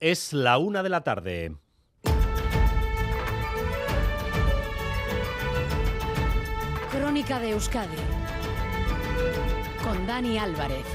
[0.00, 1.56] Es la una de la tarde.
[6.90, 7.96] Crónica de Euskadi
[9.84, 10.86] con Dani Álvarez.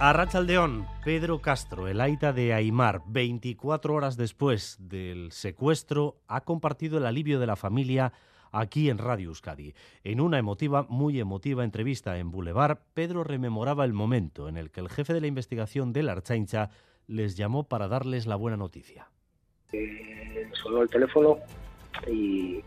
[0.00, 7.06] Arrachaldeón, Pedro Castro, el aita de Aymar, 24 horas después del secuestro, ha compartido el
[7.06, 8.12] alivio de la familia
[8.52, 9.74] aquí en Radio Euskadi.
[10.04, 14.80] En una emotiva, muy emotiva entrevista en Boulevard, Pedro rememoraba el momento en el que
[14.80, 16.70] el jefe de la investigación de la Archaincha
[17.06, 19.08] les llamó para darles la buena noticia.
[19.72, 21.38] Eh, sonó el teléfono
[22.06, 22.62] y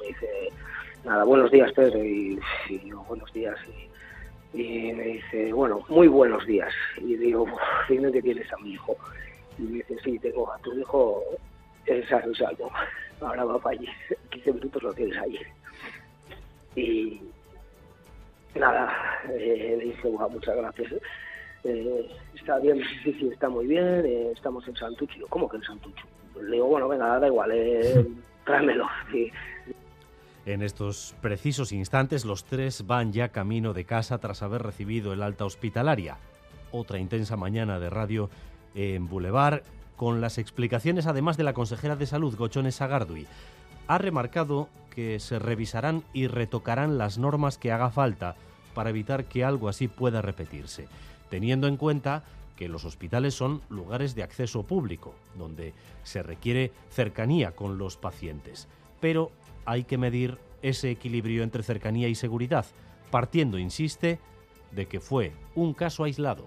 [0.00, 0.28] me dice,
[1.04, 2.38] nada, buenos días Pedro, y,
[2.84, 3.56] yo, buenos días,
[4.52, 7.46] y, me dice, bueno, muy buenos días, y digo,
[7.88, 8.96] dime que tienes a mi hijo,
[9.58, 11.22] y me dice, sí, tengo a tu hijo
[11.86, 12.34] en San
[13.20, 13.88] ahora va para allí,
[14.30, 15.38] 15 minutos lo tienes allí,
[16.76, 17.20] y
[18.58, 18.92] nada,
[19.30, 20.92] eh, le dije, "Guau, muchas gracias,
[21.64, 25.48] eh, está bien, sí, sí, está muy bien, eh, estamos en Santucho, Y yo, ¿cómo
[25.48, 26.06] que en Santucho?
[26.42, 28.06] Le digo, bueno, venga, da igual, eh,
[28.44, 29.30] tráemelo, y,
[30.46, 35.22] En estos precisos instantes, los tres van ya camino de casa tras haber recibido el
[35.22, 36.18] alta hospitalaria.
[36.70, 38.28] Otra intensa mañana de radio
[38.74, 39.62] en Boulevard,
[39.96, 43.26] con las explicaciones además de la consejera de salud, Gochones Sagardui.
[43.86, 48.36] Ha remarcado que se revisarán y retocarán las normas que haga falta
[48.74, 50.88] para evitar que algo así pueda repetirse,
[51.30, 52.24] teniendo en cuenta
[52.56, 58.68] que los hospitales son lugares de acceso público, donde se requiere cercanía con los pacientes.
[59.00, 59.32] Pero
[59.64, 62.66] hay que medir ese equilibrio entre cercanía y seguridad,
[63.10, 64.18] partiendo, insiste,
[64.70, 66.46] de que fue un caso aislado.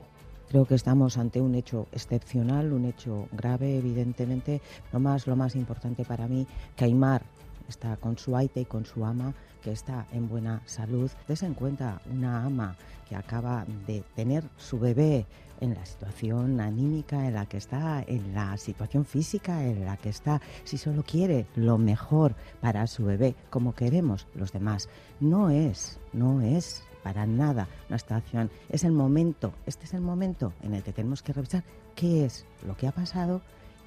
[0.50, 4.62] Creo que estamos ante un hecho excepcional, un hecho grave, evidentemente.
[4.94, 7.22] Lo más, lo más importante para mí, que Aymar
[7.67, 11.12] está con su aite y con su ama, que está en buena salud.
[11.28, 12.78] Des en cuenta una ama
[13.09, 15.26] que acaba de tener su bebé
[15.59, 20.09] en la situación anímica en la que está, en la situación física en la que
[20.09, 24.88] está, si solo quiere lo mejor para su bebé, como queremos los demás.
[25.20, 28.50] No es, no es para nada una situación.
[28.70, 31.64] Es el momento, este es el momento en el que tenemos que revisar
[31.95, 33.40] qué es lo que ha pasado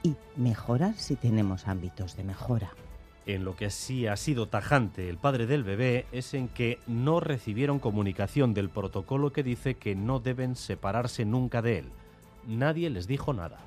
[0.02, 2.70] y mejorar si tenemos ámbitos de mejora.
[3.26, 7.20] En lo que sí ha sido tajante el padre del bebé es en que no
[7.20, 11.90] recibieron comunicación del protocolo que dice que no deben separarse nunca de él.
[12.46, 13.58] Nadie les dijo nada.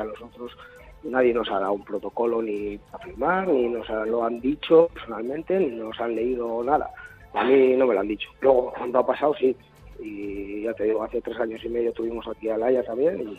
[0.00, 0.56] a nosotros
[1.02, 5.60] nadie nos ha dado un protocolo ni a firmar, ni nos lo han dicho personalmente,
[5.60, 6.90] ni nos han leído nada.
[7.34, 8.28] A mí no me lo han dicho.
[8.40, 9.56] Luego, cuando ha pasado, sí.
[10.00, 13.36] Y ya te digo, hace tres años y medio tuvimos aquí a Laia también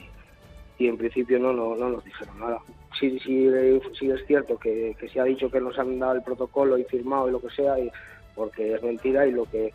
[0.78, 2.60] y, en principio no, no, no nos dijeron nada.
[3.00, 3.50] Sí, sí,
[3.98, 6.84] sí es cierto que, que se ha dicho que nos han dado el protocolo y
[6.86, 7.90] firmado y lo que sea, y,
[8.36, 9.74] porque es mentira y lo que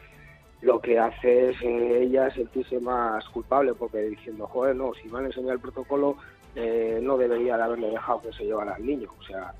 [0.63, 5.19] lo que hace es eh, ella sentirse más culpable porque diciendo, joder, no, si me
[5.19, 6.17] han enseñado el protocolo,
[6.55, 9.09] eh, no debería de haberle dejado que se llevara al niño.
[9.19, 9.55] O sea,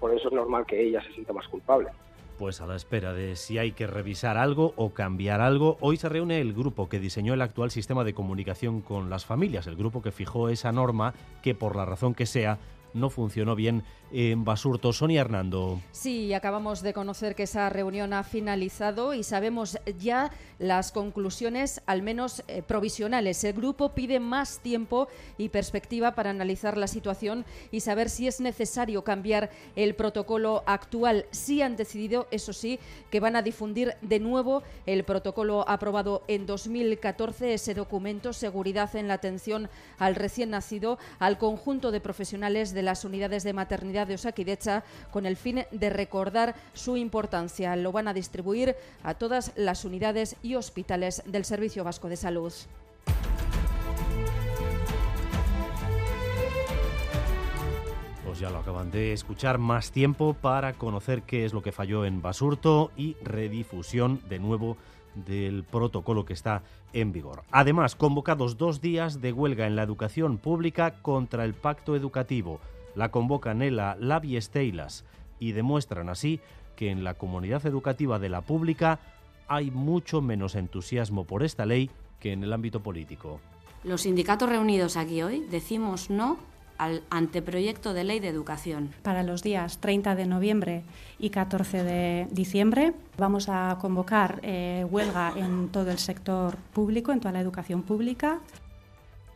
[0.00, 1.90] por eso es normal que ella se sienta más culpable.
[2.40, 6.08] Pues a la espera de si hay que revisar algo o cambiar algo, hoy se
[6.08, 10.00] reúne el grupo que diseñó el actual sistema de comunicación con las familias, el grupo
[10.00, 11.12] que fijó esa norma
[11.42, 12.56] que por la razón que sea
[12.94, 14.92] no funcionó bien en Basurto.
[14.92, 15.80] Sonia Hernando.
[15.92, 22.02] Sí, acabamos de conocer que esa reunión ha finalizado y sabemos ya las conclusiones, al
[22.02, 23.44] menos eh, provisionales.
[23.44, 25.08] El grupo pide más tiempo
[25.38, 31.26] y perspectiva para analizar la situación y saber si es necesario cambiar el protocolo actual.
[31.30, 32.78] Sí han decidido, eso sí,
[33.10, 39.08] que van a difundir de nuevo el protocolo aprobado en 2014, ese documento, seguridad en
[39.08, 39.68] la atención
[39.98, 45.26] al recién nacido, al conjunto de profesionales de las unidades de maternidad de Osakidecha con
[45.26, 47.76] el fin de recordar su importancia.
[47.76, 52.52] Lo van a distribuir a todas las unidades y hospitales del Servicio Vasco de Salud.
[58.24, 62.04] Pues ya lo acaban de escuchar, más tiempo para conocer qué es lo que falló
[62.04, 64.76] en Basurto y redifusión de nuevo
[65.14, 66.62] del protocolo que está
[66.92, 67.42] en vigor.
[67.50, 72.60] Además, convocados dos días de huelga en la educación pública contra el pacto educativo.
[72.94, 75.04] La convocan ELA, Esteilas
[75.38, 76.40] y demuestran así
[76.76, 79.00] que en la comunidad educativa de la pública
[79.48, 81.90] hay mucho menos entusiasmo por esta ley
[82.20, 83.40] que en el ámbito político.
[83.82, 86.38] Los sindicatos reunidos aquí hoy decimos no
[86.80, 88.90] al anteproyecto de ley de educación.
[89.02, 90.82] Para los días 30 de noviembre
[91.18, 97.20] y 14 de diciembre vamos a convocar eh, huelga en todo el sector público, en
[97.20, 98.40] toda la educación pública.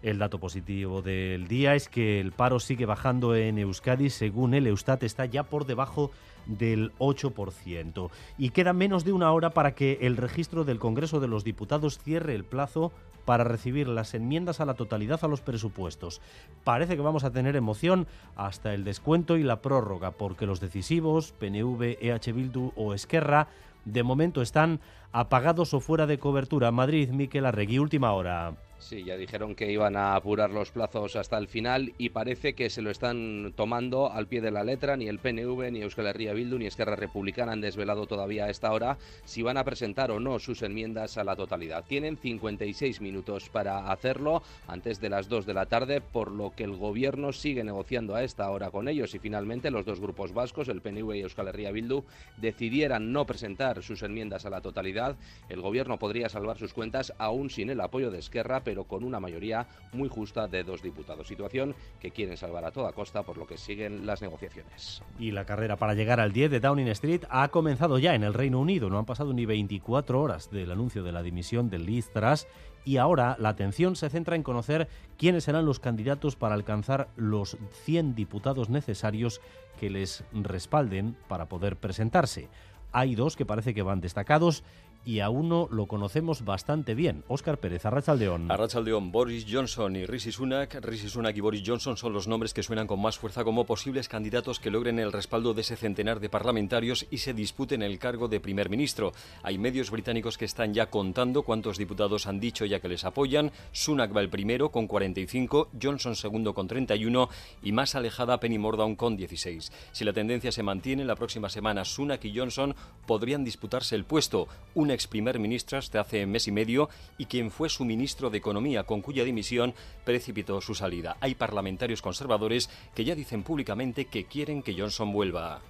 [0.03, 4.67] El dato positivo del día es que el paro sigue bajando en Euskadi, según el
[4.67, 6.11] Eustat está ya por debajo
[6.47, 8.11] del 8%.
[8.39, 11.99] Y queda menos de una hora para que el registro del Congreso de los Diputados
[11.99, 12.93] cierre el plazo
[13.25, 16.21] para recibir las enmiendas a la totalidad a los presupuestos.
[16.65, 18.07] Parece que vamos a tener emoción
[18.37, 23.49] hasta el descuento y la prórroga, porque los decisivos, PNV, EH Bildu o Esquerra,
[23.85, 24.81] de momento están
[25.13, 26.71] apagados o fuera de cobertura.
[26.71, 28.55] Madrid, Miquel Arregui, última hora.
[28.85, 32.69] Sí, ya dijeron que iban a apurar los plazos hasta el final y parece que
[32.69, 34.95] se lo están tomando al pie de la letra.
[34.99, 38.71] Ni el PNV, ni Euskal Herria Bildu, ni Esquerra Republicana han desvelado todavía a esta
[38.71, 41.87] hora si van a presentar o no sus enmiendas a la totalidad.
[41.87, 46.65] Tienen 56 minutos para hacerlo antes de las 2 de la tarde, por lo que
[46.65, 50.69] el gobierno sigue negociando a esta hora con ellos y finalmente los dos grupos vascos,
[50.69, 52.05] el PNV y Euskal Herria Bildu,
[52.37, 55.17] decidieran no presentar sus enmiendas a la totalidad.
[55.49, 59.21] El gobierno podría salvar sus cuentas aún sin el apoyo de Esquerra, pero con una
[59.21, 61.29] mayoría muy justa de dos diputados.
[61.29, 65.05] Situación que quieren salvar a toda costa, por lo que siguen las negociaciones.
[65.21, 68.35] Y la carrera para llegar al 10 de Downing Street ha comenzado ya en el
[68.35, 68.91] Reino Unido.
[68.91, 72.49] No han pasado ni 24 horas del anuncio de la dimisión de Liz Truss
[72.85, 74.89] y ahora la atención se centra en conocer
[75.19, 79.41] quiénes serán los candidatos para alcanzar los 100 diputados necesarios
[79.79, 82.49] que les respalden para poder presentarse.
[82.93, 84.63] Hay dos que parece que van destacados
[85.05, 87.25] y a uno lo conocemos bastante bien.
[87.29, 88.51] Óscar Pérez, Arrachaldeón.
[88.51, 90.75] Arrachaldeón, Boris Johnson y Rishi Sunak.
[90.83, 94.09] Rishi Sunak y Boris Johnson son los nombres que suenan con más fuerza como posibles
[94.09, 98.29] candidatos que logren el respaldo de ese centenar de parlamentarios y se disputen el cargo
[98.29, 99.13] de primer ministro.
[99.43, 103.53] Hay medios británicos que están ya contando cuántos diputados han dicho ya que les apoyan.
[103.73, 107.29] Sunak va el primero con 45, Johnson segundo con 31
[107.63, 109.73] y más alejada Penny Mordaunt con 16.
[109.93, 112.75] Si la tendencia se mantiene, la próxima semana Sunak y Johnson
[113.07, 114.49] podrían disputarse el puesto.
[114.75, 116.89] Una ex primer ministro hasta hace mes y medio
[117.19, 119.75] y quien fue su ministro de Economía, con cuya dimisión
[120.05, 121.17] precipitó su salida.
[121.21, 125.61] Hay parlamentarios conservadores que ya dicen públicamente que quieren que Johnson vuelva.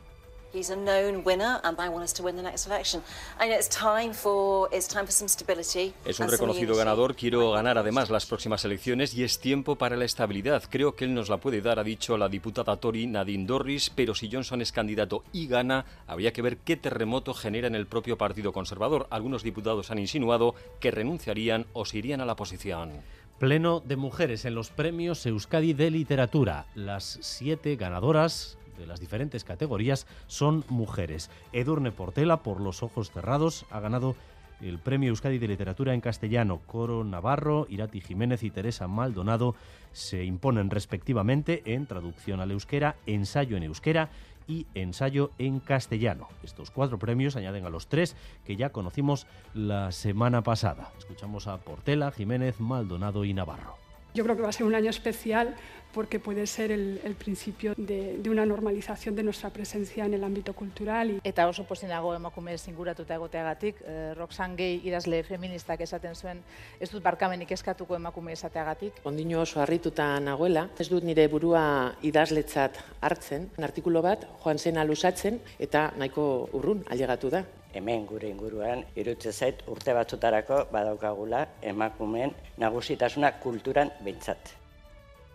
[6.04, 10.04] Es un reconocido ganador, quiero ganar además las próximas elecciones y es tiempo para la
[10.04, 10.62] estabilidad.
[10.70, 14.14] Creo que él nos la puede dar, ha dicho la diputada Tory Nadine Dorris, pero
[14.14, 18.16] si Johnson es candidato y gana, habría que ver qué terremoto genera en el propio
[18.16, 19.06] Partido Conservador.
[19.10, 23.02] Algunos diputados han insinuado que renunciarían o se irían a la posición.
[23.38, 26.66] Pleno de mujeres en los premios Euskadi de Literatura.
[26.76, 31.30] Las siete ganadoras de las diferentes categorías son mujeres.
[31.52, 34.16] Edurne Portela, por los ojos cerrados, ha ganado
[34.60, 36.60] el Premio Euskadi de Literatura en castellano.
[36.66, 39.54] Coro Navarro, Irati Jiménez y Teresa Maldonado
[39.92, 44.10] se imponen respectivamente en traducción al euskera, ensayo en euskera
[44.46, 46.28] y ensayo en castellano.
[46.42, 50.92] Estos cuatro premios añaden a los tres que ya conocimos la semana pasada.
[50.98, 53.83] Escuchamos a Portela, Jiménez, Maldonado y Navarro.
[54.14, 55.56] Yo creo que va a ser un año especial
[55.92, 60.22] porque puede ser el, el principio de, de, una normalización de nuestra presencia en el
[60.22, 61.10] ámbito cultural.
[61.10, 61.20] Y...
[61.24, 66.42] Eta oso posin dago emakume zinguratuta egoteagatik, eh, Roxane Gay idazle feministak esaten zuen,
[66.78, 69.02] ez dut barkamenik eskatuko emakume esateagatik.
[69.02, 75.42] Ondino oso harrituta nagoela, ez dut nire burua idazletzat hartzen, artikulo bat joan zena lusatzen
[75.58, 77.44] eta nahiko urrun ailegatu da
[77.74, 84.54] hemen gure inguruan irutze zait urte batzutarako badaukagula emakumeen nagusitasuna kulturan behintzat.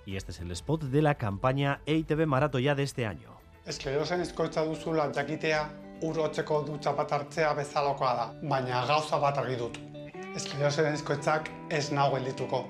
[0.06, 3.38] Y este es el spot de la campaña EITB Maratoia de este año.
[3.68, 5.70] Esklerosen izkoitza duzula jakitea
[6.02, 9.78] urotzeko dutxa bat hartzea bezalokoa da, baina gauza bat argi dut.
[10.36, 12.64] Esklerosen izkoitzak ez nago geldituko.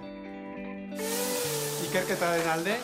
[1.87, 2.75] Ikerketaren alde,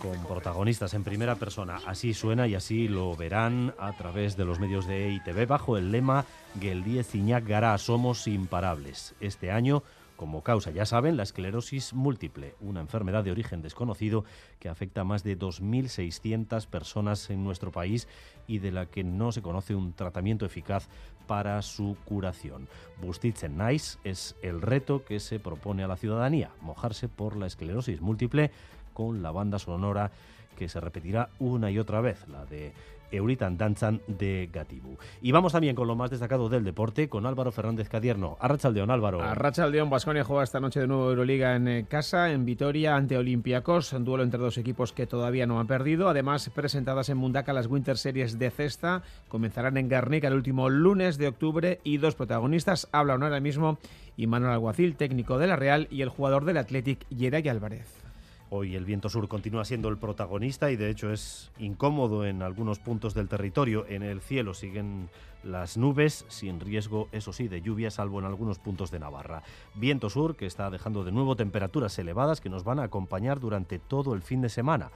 [0.00, 1.80] con protagonistas en primera persona.
[1.86, 5.90] Así suena y así lo verán a través de los medios de EITV bajo el
[5.90, 6.24] lema
[6.60, 9.14] Geldie Ciñac Gara Somos Imparables.
[9.20, 9.82] Este año,
[10.16, 14.24] como causa, ya saben, la esclerosis múltiple, una enfermedad de origen desconocido
[14.58, 18.08] que afecta a más de 2.600 personas en nuestro país
[18.46, 20.88] y de la que no se conoce un tratamiento eficaz
[21.26, 22.68] para su curación.
[23.00, 28.00] Bustitzen Nice es el reto que se propone a la ciudadanía, mojarse por la esclerosis
[28.00, 28.50] múltiple
[28.98, 30.10] con la banda sonora
[30.56, 32.72] que se repetirá una y otra vez, la de
[33.12, 34.98] Euritan Danzan de Gatibu.
[35.22, 38.36] Y vamos también con lo más destacado del deporte, con Álvaro Fernández Cadierno.
[38.40, 39.22] Arrachaldeón, Álvaro.
[39.22, 43.92] Arrachaldeón, Basconia juega esta noche de nuevo Euroliga en eh, casa, en Vitoria, ante Olympiacos,
[43.92, 46.08] un duelo entre dos equipos que todavía no han perdido.
[46.08, 51.18] Además, presentadas en Mundaka las Winter Series de cesta, comenzarán en Garnica el último lunes
[51.18, 53.78] de octubre y dos protagonistas hablan ahora mismo
[54.26, 58.07] Manuel Alguacil, técnico de la Real, y el jugador del Athletic, Yeray Álvarez.
[58.50, 62.78] Hoy el viento sur continúa siendo el protagonista y de hecho es incómodo en algunos
[62.78, 63.84] puntos del territorio.
[63.86, 65.10] En el cielo siguen
[65.42, 69.42] las nubes, sin riesgo, eso sí, de lluvia, salvo en algunos puntos de Navarra.
[69.74, 73.78] Viento sur que está dejando de nuevo temperaturas elevadas que nos van a acompañar durante
[73.78, 74.90] todo el fin de semana.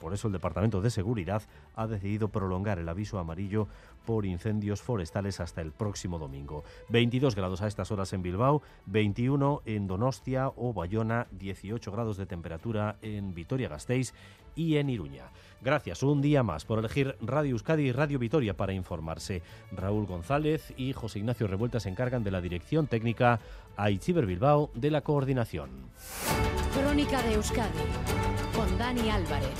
[0.00, 1.42] Por eso el Departamento de Seguridad
[1.74, 3.68] ha decidido prolongar el aviso amarillo
[4.04, 6.64] por incendios forestales hasta el próximo domingo.
[6.90, 12.26] 22 grados a estas horas en Bilbao, 21 en Donostia o Bayona, 18 grados de
[12.26, 14.14] temperatura en Vitoria-Gasteiz
[14.54, 15.30] y en Iruña.
[15.60, 19.42] Gracias un día más por elegir Radio Euskadi y Radio Vitoria para informarse.
[19.72, 23.40] Raúl González y José Ignacio Revuelta se encargan de la dirección técnica,
[23.76, 25.70] a Itziber Bilbao de la coordinación.
[26.74, 27.78] Crónica de Euskadi
[28.54, 29.54] con Dani Álvarez.